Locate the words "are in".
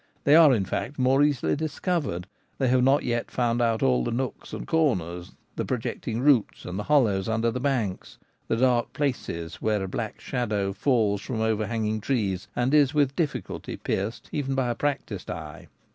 0.35-0.65